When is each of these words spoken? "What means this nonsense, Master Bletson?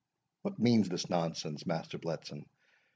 "What 0.41 0.57
means 0.57 0.89
this 0.89 1.11
nonsense, 1.11 1.67
Master 1.67 1.99
Bletson? 1.99 2.47